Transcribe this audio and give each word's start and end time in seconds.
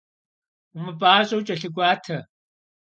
Умыпӏащӏэу 0.75 1.45
кӏэлъыкӏуатэ. 1.47 2.17